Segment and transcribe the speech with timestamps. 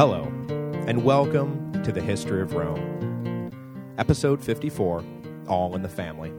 [0.00, 0.22] Hello,
[0.86, 3.92] and welcome to the History of Rome.
[3.98, 5.04] Episode 54,
[5.46, 6.32] All in the Family.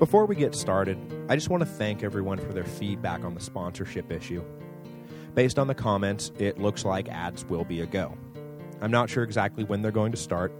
[0.00, 3.40] Before we get started, I just want to thank everyone for their feedback on the
[3.40, 4.42] sponsorship issue.
[5.36, 8.18] Based on the comments, it looks like ads will be a go.
[8.80, 10.52] I'm not sure exactly when they're going to start,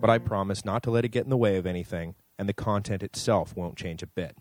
[0.00, 2.54] but I promise not to let it get in the way of anything, and the
[2.54, 4.36] content itself won't change a bit.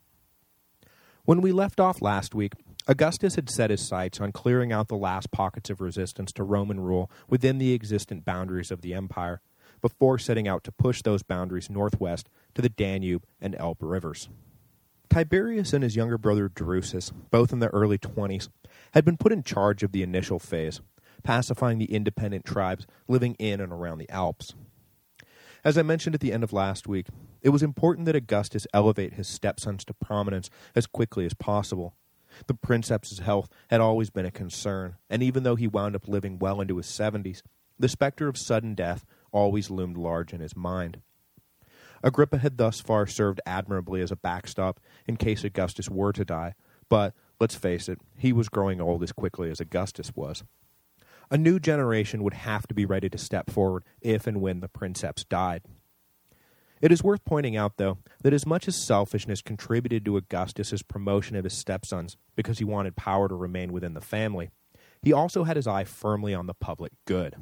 [1.23, 2.53] When we left off last week,
[2.87, 6.79] Augustus had set his sights on clearing out the last pockets of resistance to Roman
[6.79, 9.41] rule within the existent boundaries of the empire,
[9.81, 14.29] before setting out to push those boundaries northwest to the Danube and Elbe rivers.
[15.09, 18.47] Tiberius and his younger brother Drusus, both in their early 20s,
[18.93, 20.81] had been put in charge of the initial phase,
[21.23, 24.53] pacifying the independent tribes living in and around the Alps.
[25.63, 27.07] As I mentioned at the end of last week,
[27.41, 31.93] it was important that Augustus elevate his stepsons to prominence as quickly as possible.
[32.47, 36.39] The princeps' health had always been a concern, and even though he wound up living
[36.39, 37.41] well into his 70s,
[37.77, 41.01] the specter of sudden death always loomed large in his mind.
[42.03, 46.55] Agrippa had thus far served admirably as a backstop in case Augustus were to die,
[46.89, 50.43] but, let's face it, he was growing old as quickly as Augustus was.
[51.29, 54.67] A new generation would have to be ready to step forward if and when the
[54.67, 55.61] princeps died.
[56.81, 61.35] It is worth pointing out, though, that as much as selfishness contributed to Augustus's promotion
[61.35, 64.49] of his stepsons because he wanted power to remain within the family,
[65.03, 67.35] he also had his eye firmly on the public good.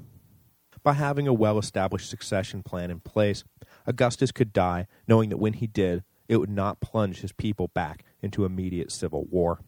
[0.83, 3.43] By having a well-established succession plan in place,
[3.87, 8.03] Augustus could die knowing that when he did, it would not plunge his people back
[8.21, 9.61] into immediate civil war.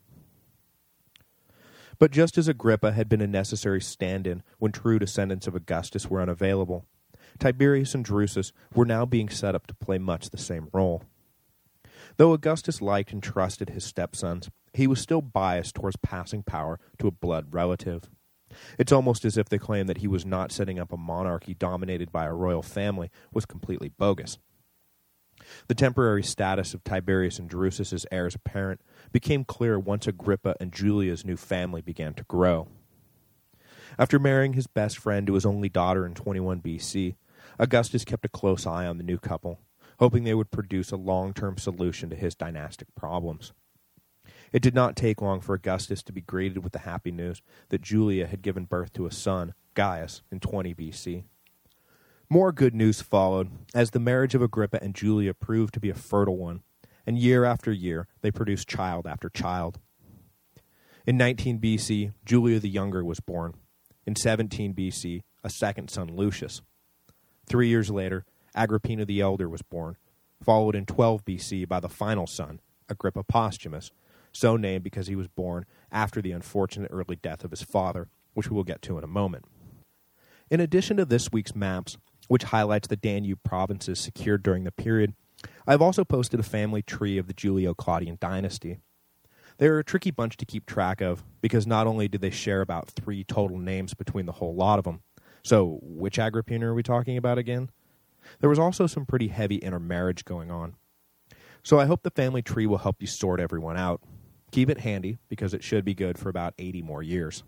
[1.98, 6.22] But just as Agrippa had been a necessary stand-in when true descendants of Augustus were
[6.22, 6.86] unavailable,
[7.40, 11.04] Tiberius and Drusus were now being set up to play much the same role.
[12.18, 17.08] Though Augustus liked and trusted his stepsons, he was still biased towards passing power to
[17.08, 18.10] a blood relative.
[18.78, 22.12] It's almost as if the claim that he was not setting up a monarchy dominated
[22.12, 24.38] by a royal family was completely bogus.
[25.68, 28.82] The temporary status of Tiberius and Drusus as heirs apparent
[29.12, 32.68] became clear once Agrippa and Julia's new family began to grow.
[33.98, 37.16] After marrying his best friend to his only daughter in 21 BC,
[37.60, 39.60] Augustus kept a close eye on the new couple,
[40.00, 43.54] hoping they would produce a long-term solution to his dynastic problems.
[44.52, 47.82] It did not take long for Augustus to be greeted with the happy news that
[47.82, 51.24] Julia had given birth to a son, Gaius, in 20 BC.
[52.30, 55.96] More good news followed, as the marriage of Agrippa and Julia proved to be a
[55.96, 56.64] fertile one,
[57.06, 59.80] and year after year they produced child after child.
[61.06, 63.56] In 19 BC, Julia the Younger was born.
[64.06, 66.62] In 17 BC, a second son, Lucius.
[67.46, 68.26] Three years later,
[68.56, 69.98] Agrippina the Elder was born,
[70.44, 73.92] followed in 12 BC by the final son, Agrippa Posthumus,
[74.32, 78.50] so named because he was born after the unfortunate early death of his father, which
[78.50, 79.46] we will get to in a moment.
[80.50, 81.98] In addition to this week's maps,
[82.28, 85.14] which highlights the Danube provinces secured during the period,
[85.68, 88.80] I've also posted a family tree of the Julio-Claudian dynasty.
[89.62, 92.90] They're a tricky bunch to keep track of, because not only do they share about
[92.90, 95.04] three total names between the whole lot of them,
[95.44, 97.70] so which Agrippina are we talking about again?
[98.40, 100.78] There was also some pretty heavy intermarriage going on.
[101.62, 104.02] So I hope the family tree will help you sort everyone out.
[104.50, 107.44] Keep it handy, because it should be good for about 80 more years.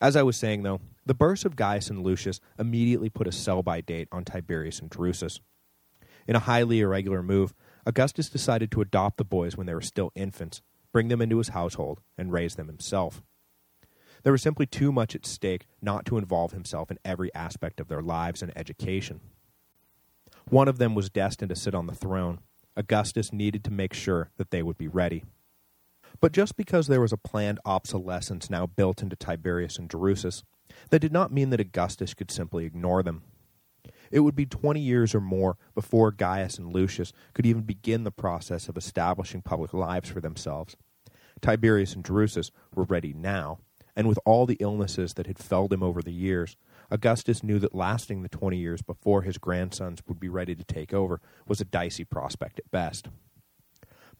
[0.00, 3.80] As I was saying, though, the births of Gaius and Lucius immediately put a sell-by
[3.80, 5.40] date on Tiberius and Drusus.
[6.28, 7.54] In a highly irregular move,
[7.86, 10.62] Augustus decided to adopt the boys when they were still infants,
[10.92, 13.22] bring them into his household, and raise them himself.
[14.22, 17.88] There was simply too much at stake not to involve himself in every aspect of
[17.88, 19.20] their lives and education.
[20.48, 22.40] One of them was destined to sit on the throne.
[22.76, 25.24] Augustus needed to make sure that they would be ready.
[26.20, 30.42] But just because there was a planned obsolescence now built into Tiberius and Drusus,
[30.90, 33.22] that did not mean that Augustus could simply ignore them.
[34.14, 38.12] It would be 20 years or more before Gaius and Lucius could even begin the
[38.12, 40.76] process of establishing public lives for themselves.
[41.40, 43.58] Tiberius and Drusus were ready now,
[43.96, 46.56] and with all the illnesses that had felled him over the years,
[46.92, 50.94] Augustus knew that lasting the 20 years before his grandsons would be ready to take
[50.94, 53.08] over was a dicey prospect at best.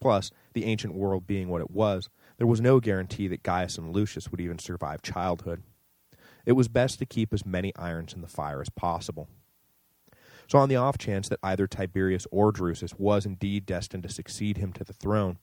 [0.01, 3.93] Plus, the ancient world being what it was, there was no guarantee that Gaius and
[3.95, 5.63] Lucius would even survive childhood.
[6.45, 9.29] It was best to keep as many irons in the fire as possible.
[10.49, 14.59] So on the off chance that either Tiberius or Drusus was indeed destined to succeed
[14.59, 15.39] him to the throne,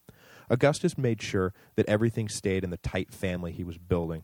[0.49, 4.23] Augustus made sure that everything stayed in the tight family he was building.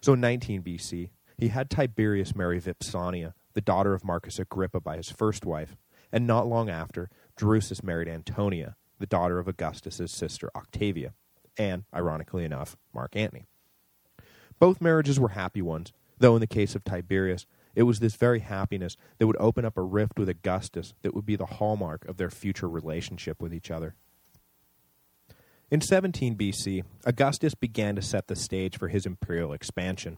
[0.00, 4.96] So in 19 BC, he had Tiberius marry Vipsania, the daughter of Marcus Agrippa by
[4.96, 5.76] his first wife,
[6.12, 11.14] and not long after, Drusus married Antonia, the daughter of Augustus's sister Octavia,
[11.56, 13.46] and, ironically enough, Mark Antony.
[14.58, 18.40] Both marriages were happy ones, though in the case of Tiberius, it was this very
[18.40, 22.16] happiness that would open up a rift with Augustus that would be the hallmark of
[22.16, 23.94] their future relationship with each other.
[25.70, 30.16] In 17 BC, Augustus began to set the stage for his imperial expansion.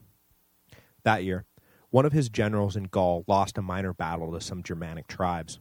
[1.03, 1.45] That year,
[1.89, 5.59] one of his generals in Gaul lost a minor battle to some Germanic tribes.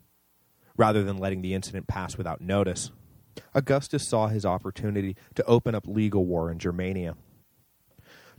[0.77, 2.93] Rather than letting the incident pass without notice,
[3.53, 7.17] Augustus saw his opportunity to open up legal war in Germania.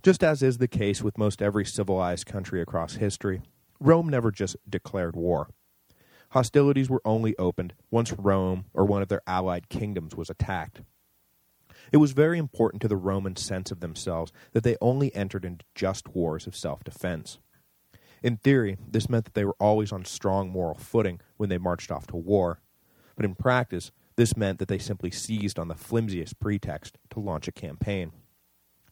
[0.04, 3.42] Just as is the case with most every civilized country across history,
[3.80, 5.50] Rome never just declared war.
[6.32, 10.82] Hostilities were only opened once Rome or one of their allied kingdoms was attacked.
[11.92, 15.66] It was very important to the Roman sense of themselves that they only entered into
[15.76, 17.38] just wars of self-defense.
[18.24, 21.92] In theory, this meant that they were always on strong moral footing when they marched
[21.92, 22.60] off to war,
[23.16, 27.48] but in practice, this meant that they simply seized on the flimsiest pretext to launch
[27.48, 28.14] a campaign.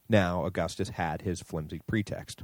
[0.09, 2.43] Now Augustus had his flimsy pretext.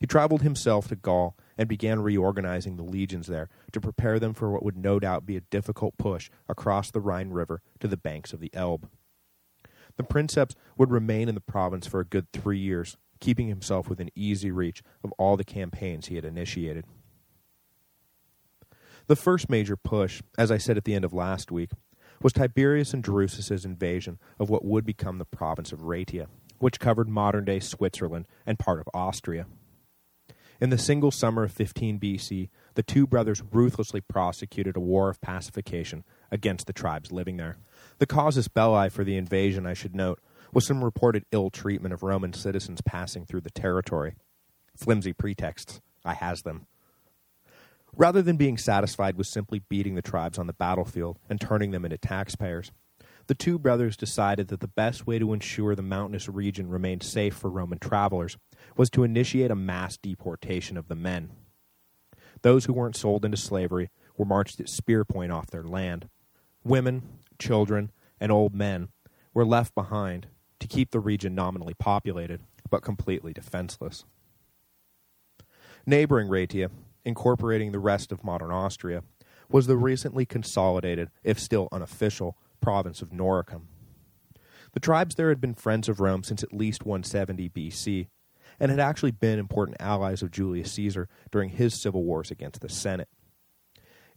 [0.00, 4.50] He traveled himself to Gaul and began reorganizing the legions there to prepare them for
[4.50, 8.32] what would no doubt be a difficult push across the Rhine River to the banks
[8.32, 8.88] of the Elbe.
[9.96, 14.10] The princeps would remain in the province for a good three years, keeping himself within
[14.14, 16.86] easy reach of all the campaigns he had initiated.
[19.06, 21.70] The first major push, as I said at the end of last week,
[22.22, 26.28] was Tiberius and Drusus's invasion of what would become the province of Raetia,
[26.62, 29.46] which covered modern-day Switzerland and part of Austria.
[30.60, 35.20] In the single summer of 15 BC, the two brothers ruthlessly prosecuted a war of
[35.20, 37.56] pacification against the tribes living there.
[37.98, 40.20] The casus belli for the invasion, I should note,
[40.52, 44.14] was some reported ill treatment of Roman citizens passing through the territory.
[44.76, 45.80] Flimsy pretexts.
[46.04, 46.68] I has them.
[47.96, 51.84] Rather than being satisfied with simply beating the tribes on the battlefield and turning them
[51.84, 52.70] into taxpayers,
[53.26, 57.34] the two brothers decided that the best way to ensure the mountainous region remained safe
[57.34, 58.36] for Roman travelers
[58.76, 61.30] was to initiate a mass deportation of the men.
[62.42, 66.08] Those who weren't sold into slavery were marched at spear point off their land.
[66.64, 67.02] Women,
[67.38, 68.88] children, and old men
[69.34, 70.26] were left behind
[70.60, 72.40] to keep the region nominally populated,
[72.70, 74.04] but completely defenseless.
[75.86, 76.70] Neighboring Raetia,
[77.04, 79.02] incorporating the rest of modern Austria,
[79.48, 83.62] was the recently consolidated, if still unofficial, province of Noricum.
[84.72, 88.08] The tribes there had been friends of Rome since at least 170 BC,
[88.58, 92.68] and had actually been important allies of Julius Caesar during his civil wars against the
[92.70, 93.08] Senate.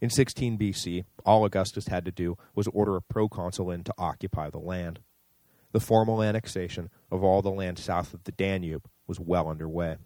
[0.00, 4.50] In 16 BC, all Augustus had to do was order a proconsul in to occupy
[4.50, 5.00] the land.
[5.72, 9.96] The formal annexation of all the land south of the Danube was well underway.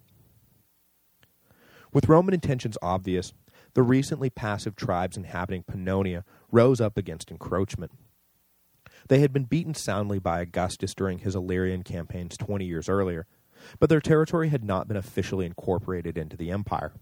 [1.93, 3.33] With Roman intentions obvious,
[3.75, 7.93] the recently passive tribes inhabiting Pannonia rose up against encroachment.
[9.09, 13.27] They had been beaten soundly by Augustus during his Illyrian campaigns 20 years earlier,
[13.79, 16.93] but their territory had not been officially incorporated into the empire.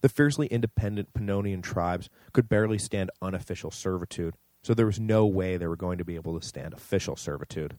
[0.00, 5.56] The fiercely independent Pannonian tribes could barely stand unofficial servitude, so there was no way
[5.56, 7.78] they were going to be able to stand official servitude.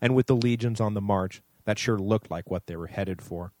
[0.00, 3.20] And with the legions on the march, that sure looked like what they were headed
[3.20, 3.52] for.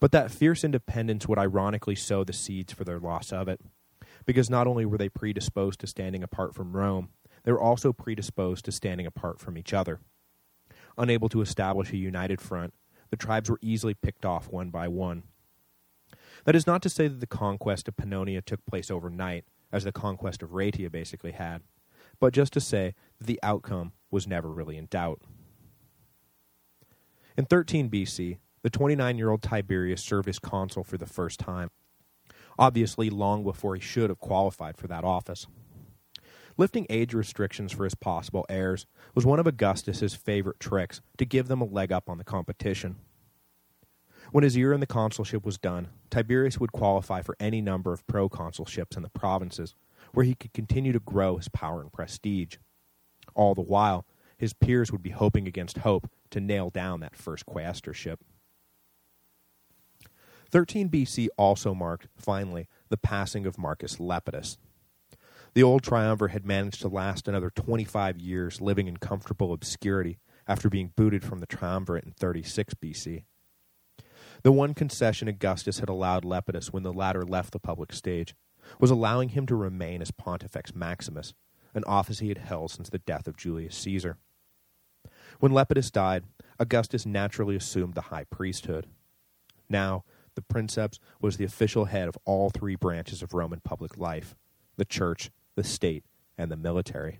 [0.00, 3.60] But that fierce independence would ironically sow the seeds for their loss of it,
[4.24, 7.10] because not only were they predisposed to standing apart from Rome,
[7.46, 10.00] they were also predisposed to standing apart from each other.
[10.98, 12.74] Unable to establish a united front,
[13.08, 15.22] the tribes were easily picked off one by one,
[16.44, 19.92] that is not to say that the conquest of Pannonia took place overnight, as the
[19.92, 21.62] conquest of Raetia basically had,
[22.20, 25.20] but just to say that the outcome was never really in doubt.
[27.36, 31.70] In 13 BC, the 29-year-old Tiberius served as consul for the first time,
[32.58, 35.46] obviously long before he should have qualified for that office.
[36.58, 41.48] Lifting age restrictions for his possible heirs was one of Augustus's favorite tricks to give
[41.48, 42.96] them a leg up on the competition.
[44.32, 48.06] When his year in the consulship was done, Tiberius would qualify for any number of
[48.06, 49.74] proconsulships in the provinces,
[50.12, 52.56] where he could continue to grow his power and prestige.
[53.34, 54.06] All the while,
[54.38, 58.20] his peers would be hoping against hope to nail down that first quaestorship.
[60.50, 64.56] 13 BC also marked, finally, the passing of Marcus Lepidus.
[65.56, 70.68] The old triumvir had managed to last another 25 years living in comfortable obscurity after
[70.68, 73.22] being booted from the triumvirate in 36 BC.
[74.42, 78.34] The one concession Augustus had allowed Lepidus when the latter left the public stage
[78.78, 81.32] was allowing him to remain as Pontifex Maximus,
[81.72, 84.18] an office he had held since the death of Julius Caesar.
[85.40, 86.24] When Lepidus died,
[86.58, 88.88] Augustus naturally assumed the high priesthood.
[89.70, 94.34] Now, the princeps was the official head of all three branches of Roman public life,
[94.76, 96.04] the church, the state,
[96.38, 97.18] and the military.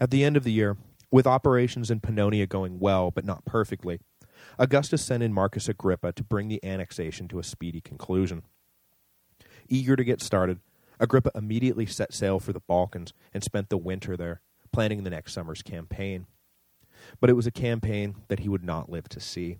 [0.00, 0.76] At the end of the year,
[1.12, 4.00] With operations in Pannonia going well, but not perfectly,
[4.58, 8.44] Augustus sent in Marcus Agrippa to bring the annexation to a speedy conclusion.
[9.68, 10.60] Eager to get started,
[10.98, 14.40] Agrippa immediately set sail for the Balkans and spent the winter there,
[14.72, 16.26] planning the next summer's campaign.
[17.20, 19.58] But it was a campaign that he would not live to see.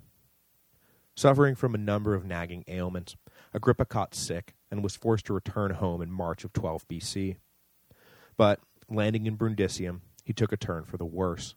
[1.15, 3.15] Suffering from a number of nagging ailments,
[3.53, 7.37] Agrippa caught sick and was forced to return home in March of 12 BC.
[8.39, 11.55] But, landing in Brundisium, he took a turn for the worse.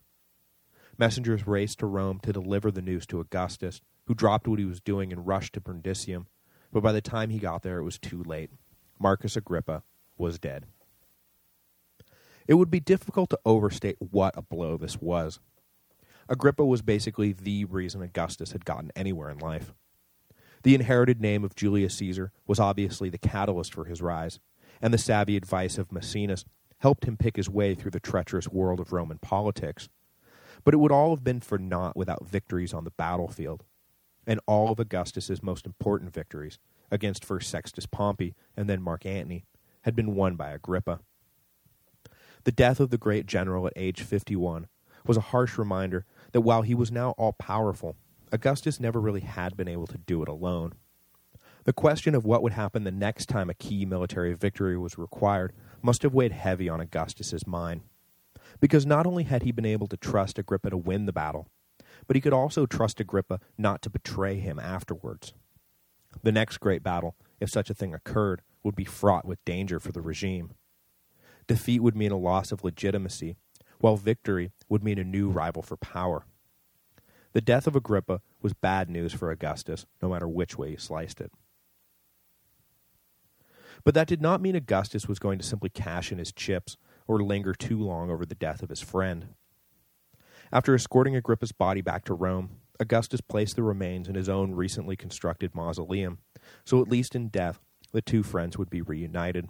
[0.98, 4.82] Messengers raced to Rome to deliver the news to Augustus, who dropped what he was
[4.82, 6.26] doing and rushed to Brundisium,
[6.74, 8.50] but by the time he got there it was too late.
[9.00, 9.84] Marcus Agrippa
[10.18, 10.66] was dead.
[12.48, 15.40] It would be difficult to overstate what a blow this was.
[16.28, 19.74] Agrippa was basically the reason Augustus had gotten anywhere in life.
[20.66, 24.40] The inherited name of Julius Caesar was obviously the catalyst for his rise,
[24.82, 26.44] and the savvy advice of Maecenas
[26.80, 29.90] helped him pick his way through the treacherous world of Roman politics.
[30.64, 33.64] But it would all have been for naught without victories on the battlefield.
[34.26, 36.58] And all of Augustus's most important victories,
[36.90, 39.46] against first Sextus Pompey and then Mark Antony,
[39.84, 41.02] had been won by Agrippa.
[42.44, 44.66] The death of the great general at age 51
[45.06, 47.98] was a harsh reminder that while he was now all-powerful,
[48.36, 50.74] Augustus never really had been able to do it alone.
[51.64, 55.54] The question of what would happen the next time a key military victory was required
[55.82, 57.82] must have weighed heavy on Augustus's mind.
[58.60, 61.48] Because not only had he been able to trust Agrippa to win the battle,
[62.08, 65.34] but he could also trust Agrippa not to betray him afterwards.
[66.22, 69.94] The next great battle, if such a thing occurred, would be fraught with danger for
[69.94, 70.56] the regime.
[71.48, 73.38] Defeat would mean a loss of legitimacy,
[73.80, 76.26] while victory would mean a new rival for power.
[77.36, 81.20] The death of Agrippa was bad news for Augustus, no matter which way you sliced
[81.20, 81.34] it.
[83.84, 86.78] But that did not mean Augustus was going to simply cash in his chips
[87.08, 89.34] or linger too long over the death of his friend.
[90.50, 94.96] After escorting Agrippa's body back to Rome, Augustus placed the remains in his own recently
[94.96, 96.20] constructed mausoleum,
[96.64, 97.60] so at least in death
[97.92, 99.50] the two friends would be reunited.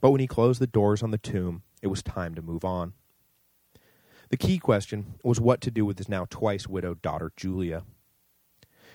[0.00, 2.94] But when he closed the doors on the tomb, it was time to move on.
[4.32, 7.82] The key question was what to do with his now twice widowed daughter Julia.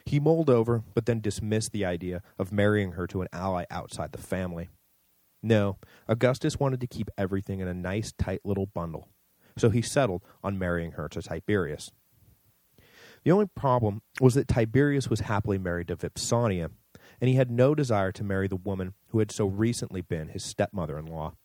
[0.04, 4.14] He mulled over, but then dismissed the idea of marrying her to an ally outside
[4.14, 4.70] the family.
[5.44, 5.78] No,
[6.08, 9.10] Augustus wanted to keep everything in a nice, tight little bundle,
[9.56, 11.92] so he settled on marrying her to Tiberius.
[13.24, 16.72] The only problem was that Tiberius was happily married to Vipsania,
[17.22, 20.44] and he had no desire to marry the woman who had so recently been his
[20.44, 21.36] stepmother-in-law.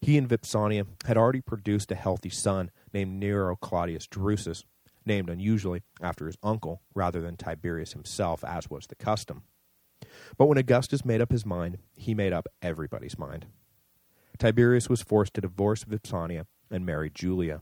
[0.00, 4.64] He and Vipsania had already produced a healthy son named Nero Claudius Drusus,
[5.04, 9.42] named unusually after his uncle rather than Tiberius himself, as was the custom.
[10.38, 13.46] But when Augustus made up his mind, he made up everybody's mind.
[14.38, 17.60] Tiberius was forced to divorce Vipsania and marry Julia.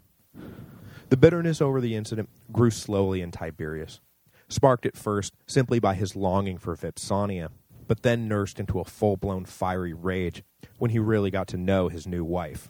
[1.08, 4.00] The bitterness over the incident grew slowly in Tiberius,
[4.48, 7.48] sparked at first simply by his longing for Vipsania,
[7.88, 10.44] but then nursed into a full-blown fiery rage
[10.78, 12.68] when he really got to know his new wife.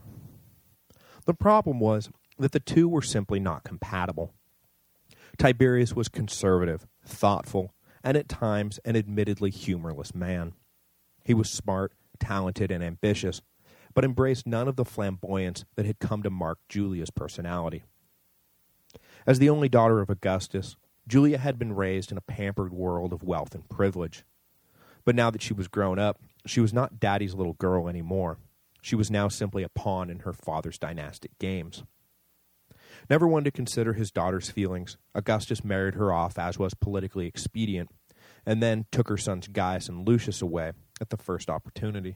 [1.26, 2.08] The problem was
[2.38, 4.32] that the two were simply not compatible.
[5.36, 10.54] Tiberius was conservative, thoughtful, and at times an admittedly humorless man.
[11.24, 13.42] He was smart, talented, and ambitious,
[13.92, 17.82] but embraced none of the flamboyance that had come to mark Julia's personality.
[19.26, 23.22] As the only daughter of Augustus, Julia had been raised in a pampered world of
[23.22, 24.24] wealth and privilege.
[25.08, 28.36] But now that she was grown up, she was not daddy's little girl anymore.
[28.82, 31.82] She was now simply a pawn in her father's dynastic games.
[33.08, 37.88] Never one to consider his daughter's feelings, Augustus married her off as was politically expedient,
[38.44, 42.14] and then took her sons Gaius and Lucius away at the first opportunity.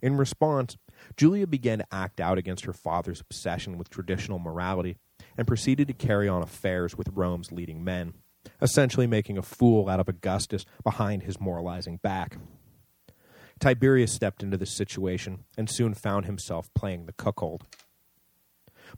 [0.00, 0.76] In response,
[1.16, 4.98] Julia began to act out against her father's obsession with traditional morality
[5.36, 8.14] and proceeded to carry on affairs with Rome's leading men
[8.60, 12.38] essentially making a fool out of Augustus behind his moralizing back.
[13.60, 17.64] Tiberius stepped into this situation and soon found himself playing the cuckold.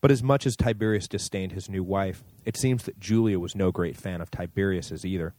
[0.00, 3.70] But as much as Tiberius disdained his new wife, it seems that Julia was no
[3.70, 5.34] great fan of Tiberius's either.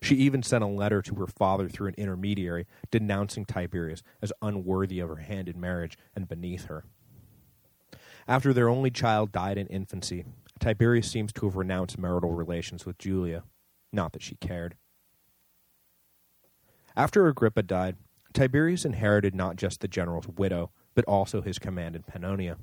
[0.00, 5.00] She even sent a letter to her father through an intermediary denouncing Tiberius as unworthy
[5.00, 6.84] of her hand in marriage and beneath her.
[8.28, 10.24] After their only child died in infancy,
[10.58, 13.44] Tiberius seems to have renounced marital relations with Julia.
[13.92, 14.76] Not that she cared.
[16.96, 17.96] After Agrippa died,
[18.32, 22.56] Tiberius inherited not just the general's widow, but also his command in Pannonia.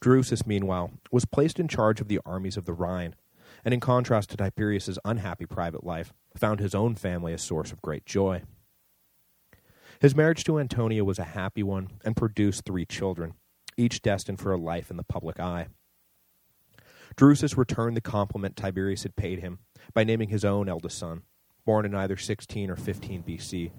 [0.00, 3.14] Drusus, meanwhile, was placed in charge of the armies of the Rhine,
[3.64, 7.82] and in contrast to Tiberius's unhappy private life, found his own family a source of
[7.82, 8.42] great joy.
[10.00, 13.34] His marriage to Antonia was a happy one and produced three children,
[13.78, 15.68] each destined for a life in the public eye.
[17.16, 19.60] Drusus returned the compliment Tiberius had paid him
[19.94, 21.22] by naming his own eldest son,
[21.64, 23.70] born in either 16 or 15 BC,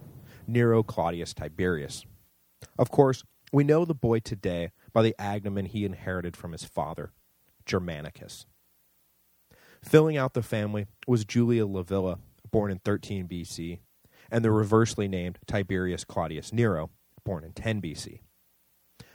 [0.48, 2.06] Nero Claudius Tiberius.
[2.80, 7.12] Of course, we know the boy today by the agnomen he inherited from his father,
[7.66, 8.48] Germanicus.
[9.84, 12.18] Filling out the family was Julia Livilla,
[12.52, 13.80] born in 13 BC,
[14.32, 16.90] and the reversely named Tiberius Claudius Nero,
[17.24, 18.20] born in 10 BC.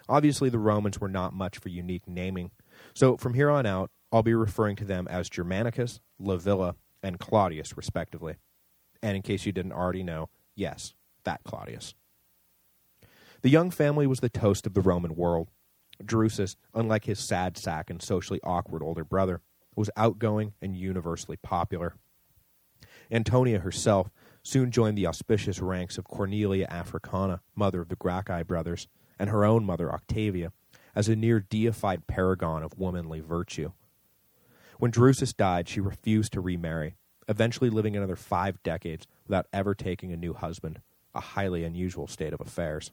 [0.08, 2.52] Obviously, the Romans were not much for unique naming,
[2.94, 7.76] so from here on out, I'll be referring to them as Germanicus, Livilla, and Claudius,
[7.76, 8.36] respectively.
[9.02, 11.94] And in case you didn't already know, yes, that Claudius.
[13.40, 15.48] The young family was the toast of the Roman world.
[16.02, 19.40] Drusus, unlike his sad sack and socially awkward older brother,
[19.74, 21.94] was outgoing and universally popular.
[23.10, 24.10] Antonia herself
[24.42, 28.88] soon joined the auspicious ranks of Cornelia Africana, mother of the Gracchi brothers,
[29.18, 30.52] and her own mother Octavia,
[30.94, 33.72] as a near deified paragon of womanly virtue.
[34.82, 36.96] When Drusus died, she refused to remarry,
[37.28, 40.80] eventually living another five decades without ever taking a new husband,
[41.14, 42.90] a highly unusual state of affairs.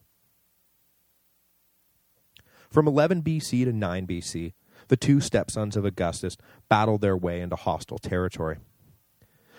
[2.70, 4.52] From 11 BC to 9 BC,
[4.86, 6.36] the two stepsons of Augustus
[6.68, 8.58] battled their way into hostile territory.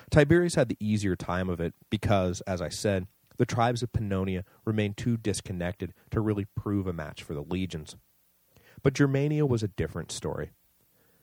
[0.10, 4.46] Tiberius had the easier time of it because, as I said, the tribes of Pannonia
[4.64, 7.98] remained too disconnected to really prove a match for the legions.
[8.84, 10.52] But Germania was a different story.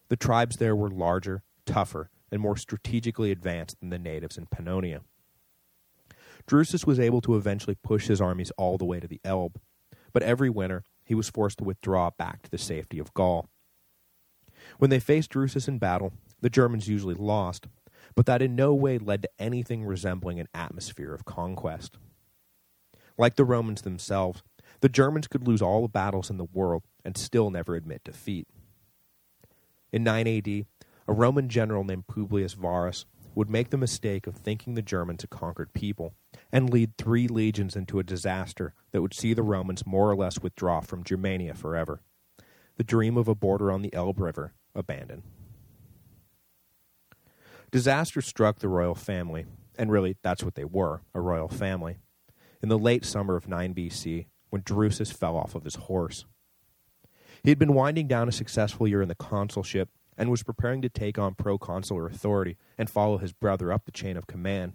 [0.09, 5.01] The tribes there were larger, tougher, and more strategically advanced than the natives in Pannonia.
[6.47, 9.61] Drusus was able to eventually push his armies all the way to the Elbe,
[10.13, 13.49] but every winter he was forced to withdraw back to the safety of Gaul.
[14.79, 17.67] When they faced Drusus in battle, the Germans usually lost,
[18.15, 21.99] but that in no way led to anything resembling an atmosphere of conquest.
[23.17, 24.43] Like the Romans themselves,
[24.81, 28.47] the Germans could lose all the battles in the world and still never admit defeat.
[29.93, 34.75] In 9 AD, a Roman general named Publius Varus would make the mistake of thinking
[34.75, 36.13] the Germans a conquered people
[36.53, 40.41] and lead three legions into a disaster that would see the Romans more or less
[40.41, 42.03] withdraw from Germania forever.
[42.77, 45.23] The dream of a border on the Elbe River abandoned.
[47.71, 49.47] Disaster struck the royal family,
[49.79, 51.99] and really that's what they were, a royal family,
[52.63, 56.25] in the late summer of 9 BC when Drusus fell off of his horse.
[57.43, 60.89] He had been winding down a successful year in the consulship and was preparing to
[60.89, 64.75] take on proconsular authority and follow his brother up the chain of command.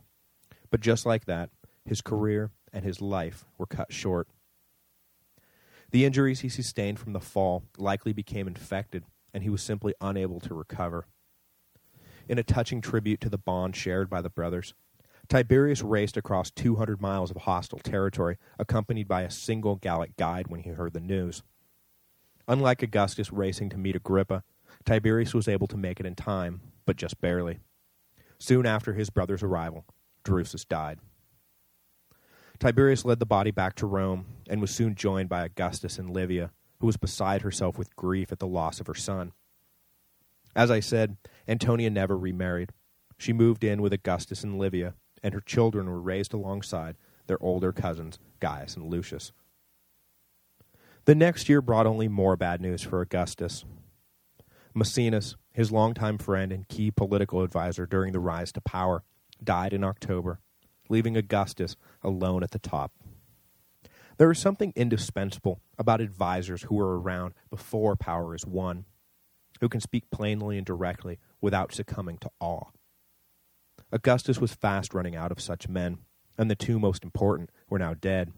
[0.71, 1.49] But just like that,
[1.85, 4.27] his career and his life were cut short.
[5.91, 10.39] The injuries he sustained from the fall likely became infected, and he was simply unable
[10.39, 11.05] to recover.
[12.27, 14.73] In a touching tribute to the bond shared by the brothers,
[15.27, 20.61] Tiberius raced across 200 miles of hostile territory, accompanied by a single Gallic guide when
[20.61, 21.43] he heard the news.
[22.47, 24.43] Unlike Augustus racing to meet Agrippa,
[24.85, 27.59] Tiberius was able to make it in time, but just barely.
[28.37, 29.85] Soon after his brother's arrival,
[30.25, 30.99] Drusus died.
[32.59, 36.51] Tiberius led the body back to Rome and was soon joined by Augustus and Livia,
[36.79, 39.31] who was beside herself with grief at the loss of her son.
[40.55, 42.71] As I said, Antonia never remarried.
[43.17, 47.71] She moved in with Augustus and Livia, and her children were raised alongside their older
[47.71, 49.31] cousins, Gaius and Lucius.
[51.05, 53.65] The next year brought only more bad news for Augustus.
[54.73, 59.03] Maecenas, his longtime friend and key political advisor during the rise to power,
[59.43, 60.39] died in October,
[60.87, 62.93] leaving Augustus alone at the top.
[64.17, 68.85] There is something indispensable about advisors who are around before power is won,
[69.59, 72.69] who can speak plainly and directly without succumbing to awe.
[73.91, 75.97] Augustus was fast running out of such men,
[76.37, 78.31] and the two most important were now dead.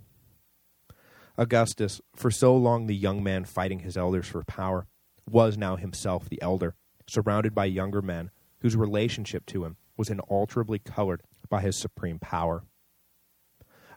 [1.38, 4.88] Augustus, for so long the young man fighting his elders for power,
[5.30, 6.76] was now himself the elder,
[7.08, 12.64] surrounded by younger men whose relationship to him was inalterably colored by his supreme power.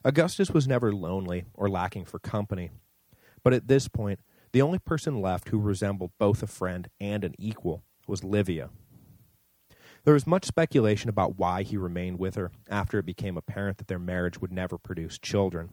[0.04, 2.70] Augustus was never lonely or lacking for company,
[3.42, 4.20] but at this point,
[4.52, 8.70] the only person left who resembled both a friend and an equal was Livia.
[10.04, 13.88] There was much speculation about why he remained with her after it became apparent that
[13.88, 15.70] their marriage would never produce children.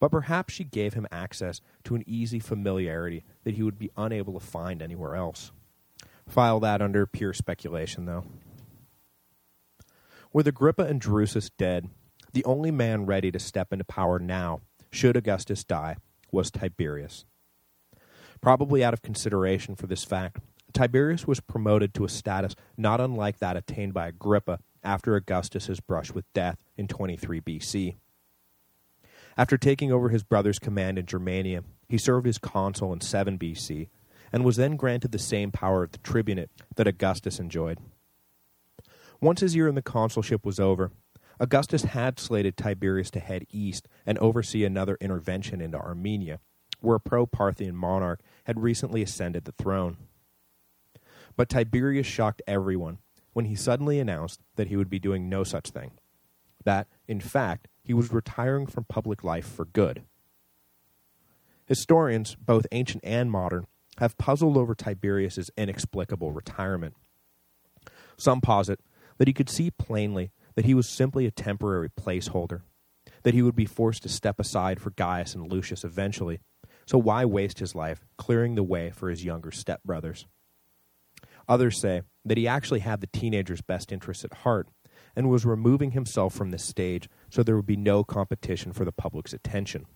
[0.00, 4.32] But perhaps she gave him access to an easy familiarity that he would be unable
[4.32, 5.52] to find anywhere else.
[6.26, 8.24] File that under pure speculation, though.
[10.32, 11.90] With Agrippa and Drusus dead,
[12.32, 14.60] the only man ready to step into power now,
[14.90, 15.96] should Augustus die,
[16.32, 17.24] was Tiberius.
[18.40, 20.38] Probably out of consideration for this fact,
[20.72, 26.12] Tiberius was promoted to a status not unlike that attained by Agrippa after Augustus's brush
[26.12, 27.96] with death in 23 BC.
[29.40, 33.88] After taking over his brother's command in Germania, He served as consul in 7 BC,
[34.30, 37.78] and was then granted the same power of the tribunate that Augustus enjoyed.
[39.18, 40.92] Once his year in the consulship was over,
[41.40, 46.38] Augustus had slated Tiberius to head east and oversee another intervention into Armenia,
[46.80, 49.96] where a pro-Parthian monarch had recently ascended the throne.
[51.34, 52.98] But Tiberius shocked everyone
[53.32, 55.92] when he suddenly announced that he would be doing no such thing.
[56.64, 60.02] That, in fact, he was retiring from public life for good.
[61.66, 63.66] Historians, both ancient and modern,
[63.98, 66.94] have puzzled over Tiberius's inexplicable retirement.
[68.16, 68.80] Some posit
[69.18, 72.62] that he could see plainly that he was simply a temporary placeholder,
[73.22, 76.40] that he would be forced to step aside for Gaius and Lucius eventually,
[76.86, 80.24] so why waste his life clearing the way for his younger stepbrothers?
[81.48, 84.68] Others say that he actually had the teenager's best interests at heart
[85.14, 88.92] and was removing himself from the stage so there would be no competition for the
[88.92, 89.86] public's attention.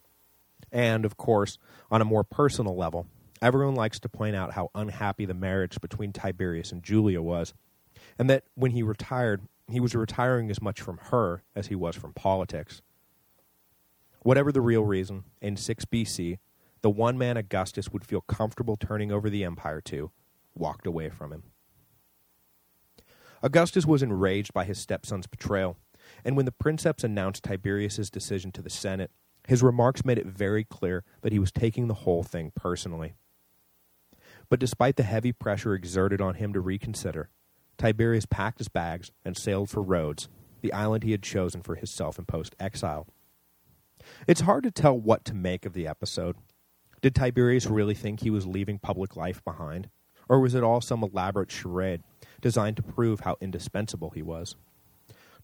[0.72, 1.58] And, of course,
[1.90, 3.06] on a more personal level,
[3.42, 7.54] everyone likes to point out how unhappy the marriage between Tiberius and Julia was,
[8.18, 11.96] and that when he retired, he was retiring as much from her as he was
[11.96, 12.80] from politics.
[14.22, 16.38] Whatever the real reason, in 6 BC,
[16.80, 20.10] the one man Augustus would feel comfortable turning over the empire to
[20.54, 21.42] walked away from him.
[23.42, 25.76] Augustus was enraged by his stepson's betrayal,
[26.24, 29.10] and when the princeps announced Tiberius's decision to the Senate,
[29.46, 33.14] his remarks made it very clear that he was taking the whole thing personally.
[34.48, 37.28] But despite the heavy pressure exerted on him to reconsider,
[37.76, 40.28] Tiberius packed his bags and sailed for Rhodes,
[40.62, 43.06] the island he had chosen for his self-imposed exile.
[44.26, 46.36] It's hard to tell what to make of the episode.
[47.02, 49.90] Did Tiberius really think he was leaving public life behind?
[50.28, 52.02] Or was it all some elaborate charade
[52.40, 54.56] designed to prove how indispensable he was.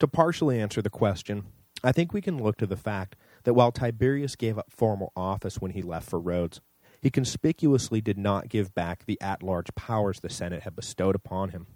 [0.00, 1.44] To partially answer the question,
[1.84, 5.60] I think we can look to the fact that while Tiberius gave up formal office
[5.60, 6.62] when he left for Rhodes,
[7.02, 11.66] he conspicuously did not give back the at-large powers the Senate had bestowed upon him.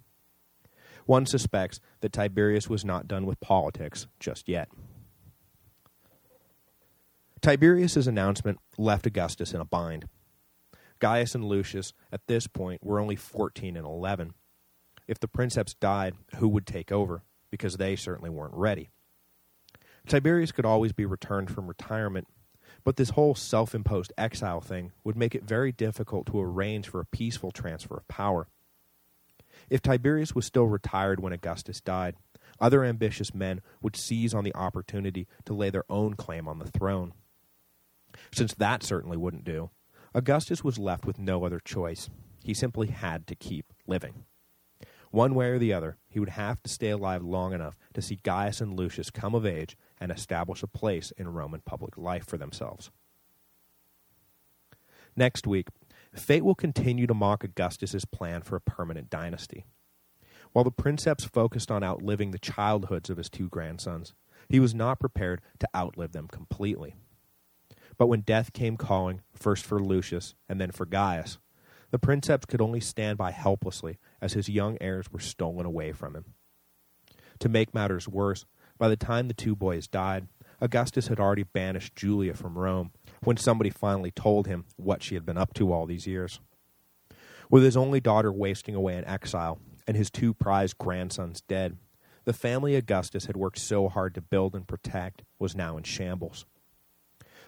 [1.05, 4.69] One suspects that Tiberius was not done with politics just yet.
[7.41, 10.07] Tiberius's announcement left Augustus in a bind.
[10.97, 14.33] Gaius and Lucius, at this point, were only 14 and 11,
[15.07, 17.21] if the princeps died, who would take over?
[17.55, 18.89] Because they certainly weren't ready.
[20.05, 22.27] Tiberius could always be returned from retirement,
[22.83, 27.05] but this whole self-imposed exile thing would make it very difficult to arrange for a
[27.05, 28.49] peaceful transfer of power.
[29.69, 32.17] If Tiberius was still retired when Augustus died,
[32.59, 36.69] other ambitious men would seize on the opportunity to lay their own claim on the
[36.69, 37.13] throne.
[38.33, 39.69] Since that certainly wouldn't do,
[40.13, 42.09] Augustus was left with no other choice.
[42.43, 44.25] He simply had to keep living.
[45.15, 48.19] One way or the other, he would have to stay alive long enough to see
[48.21, 52.37] Gaius and Lucius come of age and establish a place in Roman public life for
[52.37, 52.91] themselves.
[55.15, 55.69] Next week,
[56.13, 59.65] fate will continue to mock Augustus's plan for a permanent dynasty.
[60.51, 64.13] While the princeps focused on outliving the childhoods of his two grandsons,
[64.49, 66.93] he was not prepared to outlive them completely.
[67.97, 71.37] But when death came calling, first for Lucius and then for Gaius,
[71.91, 76.15] the princeps could only stand by helplessly as his young heirs were stolen away from
[76.15, 76.25] him.
[77.39, 78.45] To make matters worse,
[78.77, 80.27] by the time the two boys died,
[80.61, 82.91] Augustus had already banished Julia from Rome
[83.23, 86.39] when somebody finally told him what she had been up to all these years.
[87.49, 91.77] With his only daughter wasting away in exile and his two prized grandsons dead,
[92.23, 96.45] the family Augustus had worked so hard to build and protect was now in shambles.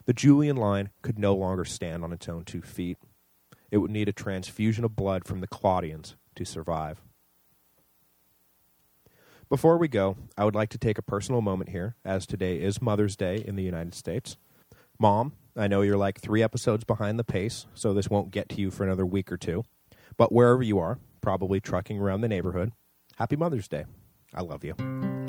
[0.06, 2.98] The Julian line could no longer stand on its own two feet
[3.72, 7.02] it would need a transfusion of blood from the Claudians to survive.
[9.50, 12.82] Before we go, I would like to take a personal moment here, as today is
[12.82, 14.38] Mother's Day in the United States.
[15.00, 18.62] Mom, I know you're like three episodes behind the pace, so this won't get to
[18.62, 19.64] you for another week or two.
[20.18, 22.72] But wherever you are, probably trucking around the neighborhood,
[23.16, 23.86] happy Mother's Day.
[24.34, 25.27] I love you.